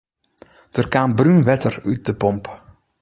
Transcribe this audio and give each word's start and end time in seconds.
Der 0.75 0.85
kaam 0.93 1.11
brún 1.17 1.39
wetter 1.47 1.75
út 1.91 2.01
de 2.07 2.13
pomp. 2.21 2.45